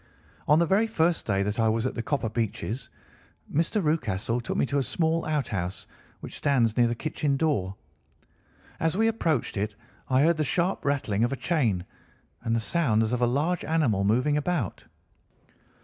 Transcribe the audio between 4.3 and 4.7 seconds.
took me